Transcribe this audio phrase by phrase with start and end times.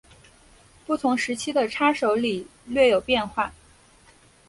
[0.87, 3.53] 不同时期的叉手礼略有变化。